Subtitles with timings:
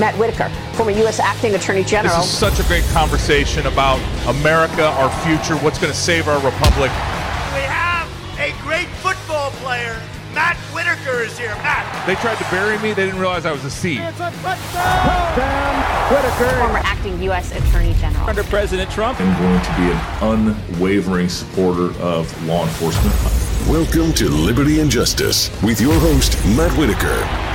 [0.00, 1.20] Matt Whitaker, former U.S.
[1.20, 2.16] acting attorney general.
[2.16, 6.40] This is such a great conversation about America, our future, what's going to save our
[6.42, 6.90] republic.
[7.52, 8.08] We have
[8.40, 10.00] a great football player.
[10.32, 11.54] Matt Whitaker is here.
[11.56, 12.06] Matt.
[12.06, 12.94] They tried to bury me.
[12.94, 14.00] They didn't realize I was a seed.
[14.00, 15.36] It's a touchdown.
[15.36, 16.10] Touchdown.
[16.10, 16.58] Whitaker.
[16.60, 17.52] Former acting U.S.
[17.52, 18.26] Attorney General.
[18.26, 19.20] Under President Trump.
[19.20, 23.14] I'm going to be an unwavering supporter of law enforcement.
[23.68, 27.49] Welcome to Liberty and Justice with your host, Matt Whitaker.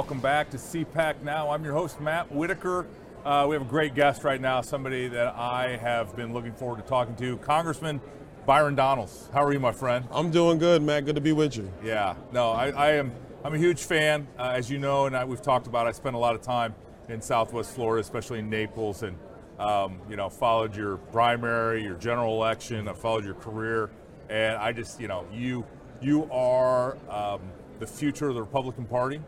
[0.00, 1.50] Welcome back to CPAC Now.
[1.50, 2.86] I'm your host, Matt Whitaker.
[3.22, 6.76] Uh, we have a great guest right now, somebody that I have been looking forward
[6.76, 8.00] to talking to, Congressman
[8.46, 9.28] Byron Donalds.
[9.34, 10.08] How are you, my friend?
[10.10, 11.04] I'm doing good, Matt.
[11.04, 11.70] Good to be with you.
[11.84, 13.12] Yeah, no, I, I am.
[13.44, 15.86] I'm a huge fan, uh, as you know, and I, we've talked about.
[15.86, 16.74] I spent a lot of time
[17.10, 19.18] in Southwest Florida, especially in Naples, and
[19.58, 22.88] um, you know, followed your primary, your general election.
[22.88, 23.90] I followed your career,
[24.30, 25.66] and I just, you know, you
[26.00, 27.42] you are um,
[27.80, 29.20] the future of the Republican Party.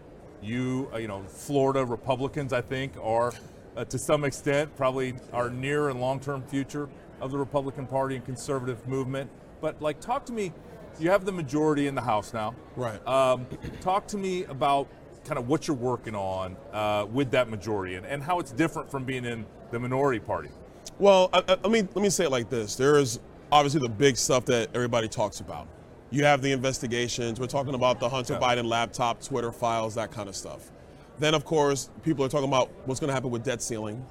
[0.43, 3.33] You, uh, you know, Florida Republicans, I think, are
[3.77, 6.89] uh, to some extent probably our near and long-term future
[7.21, 9.31] of the Republican Party and conservative movement.
[9.61, 10.53] But like, talk to me.
[10.99, 12.55] You have the majority in the House now.
[12.77, 13.07] Right.
[13.07, 13.47] Um,
[13.81, 14.89] talk to me about
[15.25, 18.91] kind of what you're working on uh, with that majority and, and how it's different
[18.91, 20.51] from being in the minority party.
[20.99, 23.21] Well, I, I, let me let me say it like this: there is
[23.51, 25.67] obviously the big stuff that everybody talks about.
[26.13, 27.41] You have the investigations.
[27.41, 28.41] We're talking about the Hunter Yeah.
[28.41, 30.71] Biden laptop, Twitter files, that kind of stuff.
[31.19, 34.05] Then, of course, people are talking about what's going to happen with debt ceiling,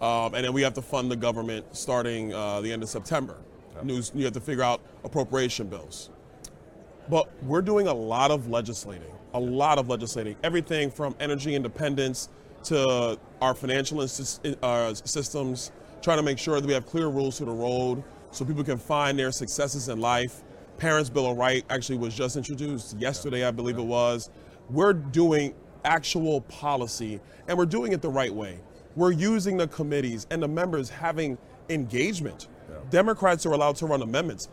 [0.00, 3.36] um, and then we have to fund the government starting uh, the end of September.
[3.82, 6.10] News, you have to figure out appropriation bills.
[7.08, 10.36] But we're doing a lot of legislating, a lot of legislating.
[10.44, 12.28] Everything from energy independence
[12.64, 17.44] to our financial uh, systems, trying to make sure that we have clear rules to
[17.44, 20.42] the road so people can find their successes in life.
[20.78, 24.30] Parents' Bill of Right actually was just introduced yesterday, I believe it was.
[24.70, 28.60] We're doing actual policy, and we're doing it the right way.
[28.94, 31.36] We're using the committees and the members having
[31.68, 32.48] engagement.
[32.90, 34.48] Democrats are allowed to run amendments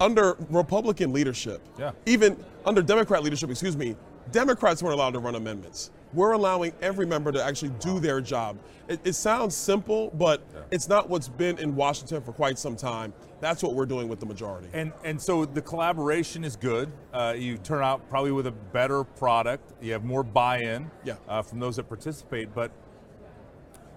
[0.00, 1.92] under Republican leadership, Yeah.
[2.06, 3.96] even under Democrat leadership, excuse me,
[4.32, 5.90] Democrats weren't allowed to run amendments.
[6.12, 8.58] We're allowing every member to actually do their job.
[8.88, 10.42] It, it sounds simple, but
[10.72, 13.12] it's not what's been in Washington for quite some time.
[13.40, 14.68] That's what we're doing with the majority.
[14.72, 16.90] And and so the collaboration is good.
[17.12, 19.72] Uh, you turn out probably with a better product.
[19.80, 21.14] You have more buy-in Yeah.
[21.28, 22.52] uh, from those that participate.
[22.54, 22.72] But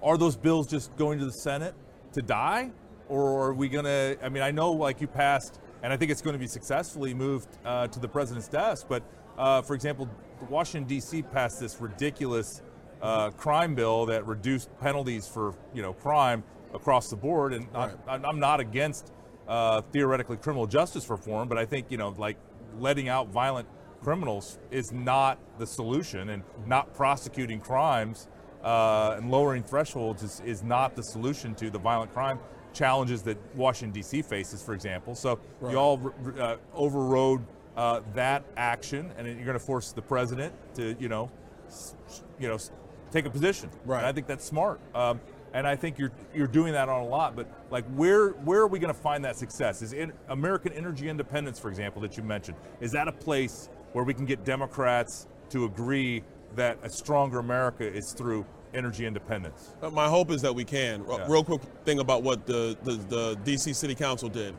[0.04, 1.74] are those bills just going to the Senate
[2.14, 2.72] to die,
[3.10, 4.16] or are we gonna?
[4.22, 7.14] I mean, I know like you passed, and I think it's going to be successfully
[7.14, 8.86] moved uh, to the president's desk.
[8.88, 9.02] But
[9.38, 10.10] uh, for example,
[10.50, 11.22] Washington D.C.
[11.24, 12.62] passed this ridiculous
[13.02, 17.54] uh, crime bill that reduced penalties for you know crime across the board.
[17.54, 19.12] And I- I'm I'm not against
[19.48, 22.38] uh, theoretically criminal justice reform, but I think you know like
[22.80, 23.68] letting out violent
[24.02, 28.28] criminals is not the solution, and not prosecuting crimes
[28.64, 32.40] uh, and lowering thresholds is, is not the solution to the violent crime
[32.74, 34.22] challenges that Washington D.C.
[34.22, 35.14] faces, for example.
[35.16, 35.40] So
[35.72, 37.46] you all uh, overrode
[37.76, 41.30] uh, that action, and you're going to force the president to you know
[41.68, 41.96] s-
[42.40, 42.72] you know s-
[43.12, 43.70] take a position.
[43.86, 44.00] Right.
[44.00, 44.80] And I think that's smart.
[44.96, 45.20] Um,
[45.54, 47.36] and I think you're you're doing that on a lot.
[47.36, 49.82] But like, where where are we going to find that success?
[49.82, 54.04] Is in American energy independence, for example, that you mentioned, is that a place where
[54.04, 56.24] we can get Democrats to agree
[56.56, 59.76] that a stronger America is through energy independence?
[59.84, 61.06] Uh, My hope is that we can.
[61.08, 61.26] Yeah.
[61.30, 64.56] Real quick thing about what the, the, the DC City Council did.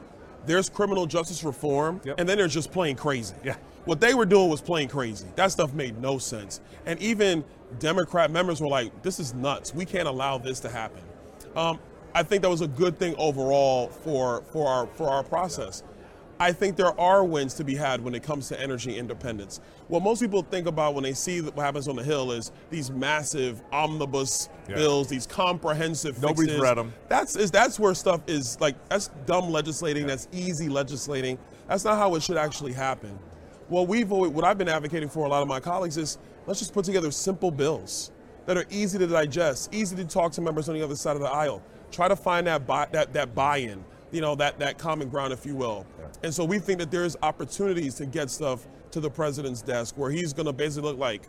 [0.47, 2.21] There's criminal justice reform, Yep.
[2.21, 3.34] and then there's just plain crazy.
[3.44, 3.56] Yeah.
[3.84, 5.27] What they were doing was plain crazy.
[5.37, 6.60] That stuff made no sense.
[6.87, 7.44] And even
[7.78, 9.75] Democrat members were like, this is nuts.
[9.75, 11.03] We can't allow this to happen.
[11.56, 11.78] Um,
[12.15, 15.83] I think that was a good thing overall for, for, our, for our process.
[16.41, 19.60] I think there are wins to be had when it comes to energy independence.
[19.89, 22.91] What most people think about when they see what happens on the Hill is these
[22.91, 24.75] massive omnibus Yeah.
[24.77, 26.60] bills, these comprehensive Nobody's fixes.
[26.60, 26.92] read 'em.
[27.09, 30.07] That's is that's where stuff is like that's dumb legislating.
[30.07, 31.39] That's easy legislating.
[31.69, 33.19] That's not how it should actually happen.
[33.69, 36.59] What we've always, what I've been advocating for a lot of my colleagues is let's
[36.59, 38.10] just put together simple bills
[38.47, 41.22] that are easy to digest, easy to talk to members on the other side of
[41.22, 41.63] the aisle.
[41.91, 43.84] Try to find that buy, that that buy-in,
[44.15, 45.84] you know, that that common ground, if you will.
[46.22, 50.11] And so we think that there's opportunities to get stuff to the president's desk where
[50.11, 51.22] he's going to basically look like,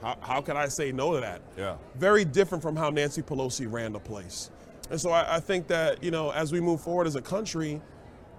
[0.00, 1.42] how, how can I say no to that?
[1.56, 1.76] Yeah.
[1.96, 4.50] Very different from how Nancy Pelosi ran the place.
[4.90, 7.82] And so I, I think that, you know, as we move forward as a country,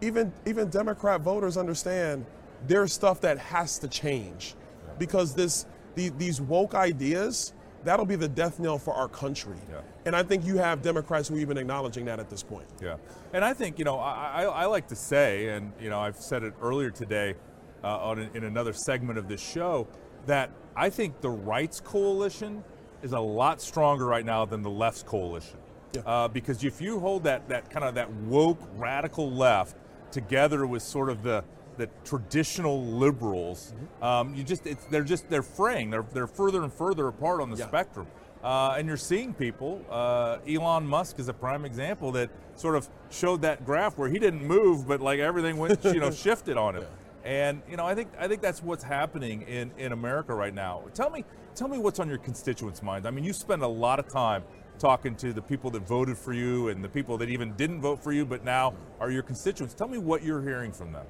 [0.02, 2.26] even even Democrat voters understand
[2.68, 4.56] there's stuff that has to change
[4.98, 7.54] because this the, these woke ideas
[7.84, 9.58] that'll be the death knell for our country.
[9.70, 9.82] Yeah.
[10.06, 12.68] And I think you have Democrats who are even acknowledging that at this point.
[12.82, 12.98] Yeah,
[13.34, 16.18] and I think you know I, I, I like to say, and you know I've
[16.18, 17.36] said it earlier today
[17.84, 19.88] uh, on in another segment of this show
[20.26, 22.64] that I think the rights coalition
[23.02, 25.58] is a lot stronger right now than the left's coalition.
[25.94, 26.02] Yeah.
[26.06, 29.76] Uh, because if you hold that that kind of that woke radical left
[30.12, 31.44] together with sort of the
[31.80, 35.90] the traditional liberals, um, you just it's, they're just they're fraying.
[35.90, 37.68] They're they're further and further apart on the Yeah.
[37.68, 38.06] spectrum.
[38.44, 39.82] Uh, and you're seeing people.
[39.90, 44.18] Uh, Elon Musk is a prime example that sort of showed that graph where he
[44.20, 46.86] didn't move, but like everything went, you know, shifted on him.
[47.26, 50.84] And you know, I think I think that's what's happening in, in America right now.
[50.94, 51.24] Tell me,
[51.56, 53.06] tell me what's on your constituents' minds.
[53.08, 54.44] I mean, you spend a lot of time
[54.78, 58.02] talking to the people that voted for you and the people that even didn't vote
[58.02, 59.74] for you, but now are your constituents.
[59.74, 61.06] Tell me what you're hearing from them.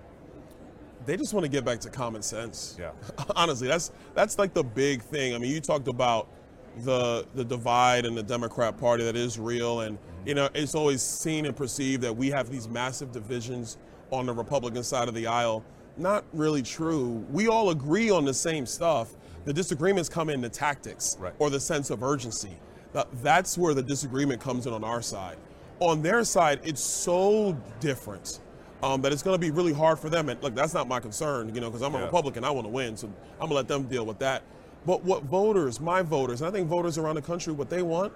[1.05, 2.77] They just want to get back to common sense.
[2.79, 2.91] Yeah.
[3.35, 5.33] Honestly, that's that's like the big thing.
[5.33, 6.27] I mean, you talked about
[6.83, 10.27] the the divide in the Democrat Party that is real, and mm-hmm.
[10.27, 13.77] you know it's always seen and perceived that we have these massive divisions
[14.11, 15.63] on the Republican side of the aisle.
[15.97, 17.25] Not really true.
[17.31, 19.15] We all agree on the same stuff.
[19.45, 21.33] The disagreements come in the tactics Right.
[21.39, 22.57] or the sense of urgency.
[23.21, 25.37] That's where the disagreement comes in on our side.
[25.79, 28.39] On their side, it's so different
[28.81, 30.29] um, that it's going to be really hard for them.
[30.29, 32.05] And look, that's not my concern, you know, because I'm a Yeah.
[32.05, 32.43] Republican.
[32.43, 34.43] I want to win, so I'm going to let them deal with that.
[34.85, 38.13] But what voters, my voters, and I think voters around the country, what they want,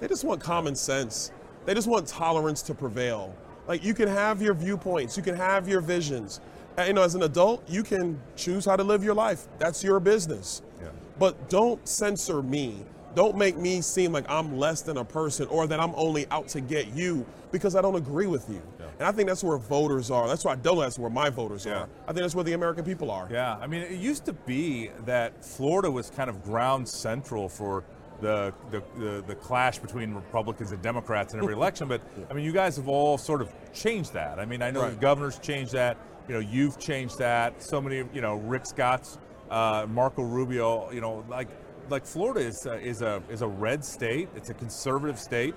[0.00, 1.32] they just want common sense.
[1.64, 3.34] They just want tolerance to prevail.
[3.66, 6.40] Like you can have your viewpoints, you can have your visions.
[6.76, 9.46] And, you know, as an adult, you can choose how to live your life.
[9.58, 10.62] That's your business.
[10.80, 10.88] Yeah.
[11.18, 12.84] But don't censor me.
[13.14, 16.48] Don't make me seem like I'm less than a person or that I'm only out
[16.48, 18.62] to get you because I don't agree with you.
[19.02, 20.28] And I think that's where voters are.
[20.28, 21.72] That's why I know that's where my voters Yeah.
[21.80, 21.88] are.
[22.04, 23.26] I think that's where the American people are.
[23.32, 27.82] Yeah, I mean, it used to be that Florida was kind of ground central for
[28.20, 31.88] the the, the, the clash between Republicans and Democrats in every election.
[31.88, 32.00] But
[32.30, 34.38] I mean, you guys have all sort of changed that.
[34.38, 35.00] I mean, I know the Right.
[35.00, 35.96] governor's changed that.
[36.28, 37.60] You know, you've changed that.
[37.60, 39.18] So many, you know, Rick Scott's,
[39.50, 40.92] uh, Marco Rubio.
[40.92, 41.48] You know, like
[41.90, 44.28] like Florida is a, is a is a red state.
[44.36, 45.56] It's a conservative state,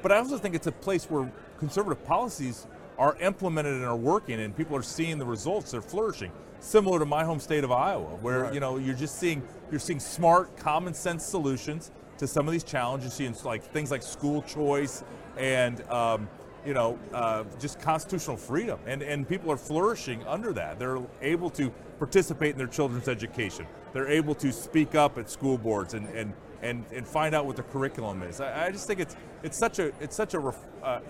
[0.00, 2.68] but I also think it's a place where conservative policies
[2.98, 5.70] are implemented and are working, and people are seeing the results.
[5.72, 6.30] They're flourishing.
[6.60, 8.54] Similar to my home state of Iowa, where Right.
[8.54, 12.64] you know you're just seeing you're seeing smart, common sense solutions to some of these
[12.64, 13.12] challenges.
[13.12, 15.04] Seeing like things like school choice
[15.36, 16.28] and um,
[16.64, 20.78] you know uh, just constitutional freedom, and and people are flourishing under that.
[20.78, 23.66] They're able to participate in their children's education.
[23.92, 26.32] They're able to speak up at school boards and and
[26.62, 28.40] and, and find out what the curriculum is.
[28.40, 31.00] I, I just think it's it's such a it's such a uh,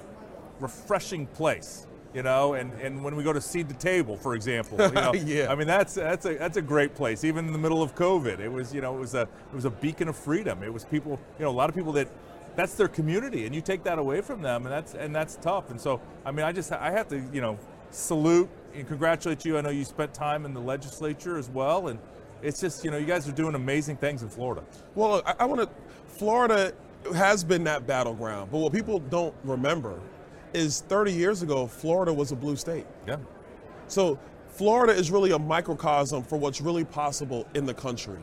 [0.64, 1.87] refreshing place.
[2.14, 5.12] You know, and, and when we go to Seed to Table, for example, you know,
[5.26, 5.50] Yeah.
[5.50, 7.25] I mean that's that's a that's a great place.
[7.25, 9.64] Even in the middle of COVID, it was you know it was a it was
[9.64, 10.62] a beacon of freedom.
[10.62, 12.06] It was people you know a lot of people that
[12.55, 15.70] that's their community, and you take that away from them, and that's and that's tough.
[15.70, 17.58] And so I mean I just I have to you know
[17.90, 19.58] salute and congratulate you.
[19.58, 21.99] I know you spent time in the legislature as well, and
[22.43, 24.62] it's just you know you guys are doing amazing things in Florida.
[24.94, 25.69] Well, I, I want to.
[26.06, 26.72] Florida
[27.12, 29.99] has been that battleground, but what people don't remember
[30.55, 32.87] is 30 years ago, Florida was a blue state.
[33.07, 33.17] Yeah.
[33.88, 38.19] So Florida is really a microcosm for what's really possible in the country.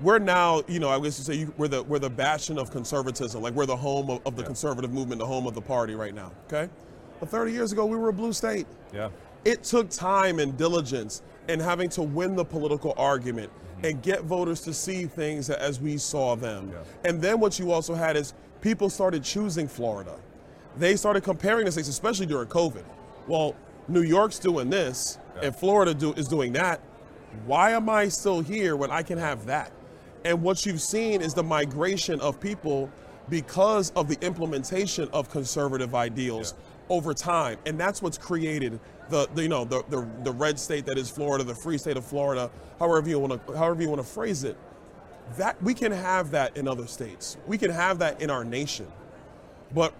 [0.00, 2.70] We're now, you know, I guess you say you, we're the we're the bastion of
[2.70, 4.46] conservatism, like we're the home of, of the Yeah.
[4.46, 6.30] conservative movement, the home of the party right now.
[6.46, 6.68] Okay,
[7.18, 8.66] but 30 years ago, we were a blue state.
[8.92, 9.10] Yeah.
[9.44, 13.86] It took time and diligence and having to win the political argument mm-hmm.
[13.86, 16.70] and get voters to see things as we saw them.
[16.72, 17.10] Yeah.
[17.10, 20.16] And then what you also had is people started choosing Florida.
[20.78, 22.84] They started comparing the states, especially during COVID.
[23.26, 23.56] Well,
[23.88, 26.80] New York's doing this and Florida do, is doing that.
[27.46, 29.72] Why am I still here when I can have that?
[30.24, 32.90] And what you've seen is the migration of people
[33.28, 36.54] because of the implementation of conservative ideals
[36.88, 37.58] over time.
[37.66, 41.10] And that's what's created the, the you know the, the the red state that is
[41.10, 44.44] Florida, the free state of Florida, however you want to however you want to phrase
[44.44, 44.56] it.
[45.36, 47.36] That we can have that in other states.
[47.46, 48.86] We can have that in our nation.
[49.74, 49.92] But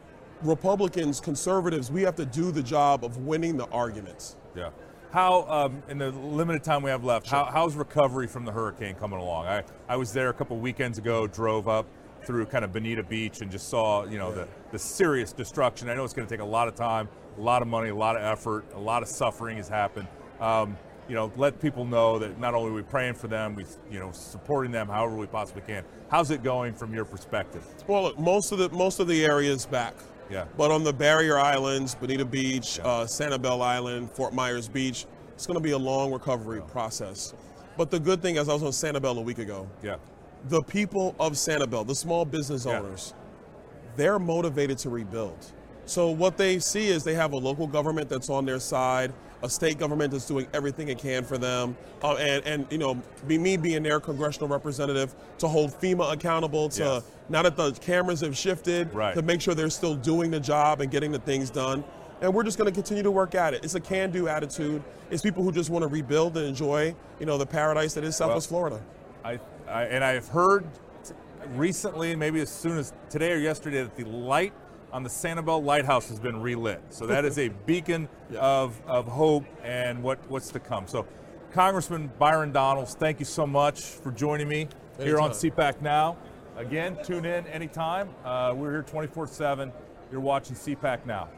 [0.42, 4.36] Republicans, conservatives, we have to do the job of winning the arguments.
[4.54, 4.70] Yeah.
[5.10, 8.94] How, um, in the limited time we have left, how, how's recovery from the hurricane
[8.94, 9.46] coming along?
[9.46, 11.86] I, I was there a couple weekends ago, drove up
[12.24, 15.88] through kind of Bonita Beach and just saw, you know, the, the serious destruction.
[15.88, 17.94] I know it's going to take a lot of time, a lot of money, a
[17.94, 20.08] lot of effort, a lot of suffering has happened.
[20.40, 20.76] Um,
[21.08, 23.98] you know, let people know that not only are we praying for them, we, you
[23.98, 25.84] know, supporting them however we possibly can.
[26.10, 27.64] How's it going from your perspective?
[27.86, 29.94] Well, look, most of the most of the area is back.
[30.30, 30.44] Yeah.
[30.56, 35.56] But on the barrier islands, Bonita Beach, uh, Sanibel Island, Fort Myers Beach, it's going
[35.56, 37.32] to be a long recovery process.
[37.76, 39.68] But the good thing is, I was on Sanibel a week ago.
[39.82, 39.96] Yeah.
[40.48, 42.78] the people of Sanibel, the small business Yeah.
[42.78, 43.12] owners,
[43.96, 45.36] they're motivated to rebuild.
[45.84, 49.48] So what they see is they have a local government that's on their side, a
[49.48, 53.38] state government that's doing everything it can for them, uh, and and you know, be
[53.38, 57.02] me being their congressional representative to hold FEMA accountable to Yes.
[57.28, 59.14] now that the cameras have shifted Right.
[59.14, 61.84] to make sure they're still doing the job and getting the things done.
[62.20, 63.62] And we're just going to continue to work at it.
[63.64, 64.82] It's a can-do attitude.
[65.08, 68.16] It's people who just want to rebuild and enjoy, you know, the paradise that is
[68.16, 68.80] Southwest Florida.
[69.24, 70.64] I, I and I've heard
[71.54, 74.52] recently, maybe as soon as today or yesterday, that the light
[74.92, 76.80] on the Sanibel Lighthouse has been relit.
[76.90, 78.40] So that is a beacon Yeah.
[78.40, 80.86] of, of hope and what, what's to come.
[80.86, 81.06] So,
[81.52, 84.68] Congressman Byron Donalds, thank you so much for joining me
[85.00, 86.16] here on CPAC Now.
[86.56, 88.10] Again, tune in anytime.
[88.24, 89.72] Uh, we're here 24 7.
[90.10, 91.28] You're watching CPAC Now.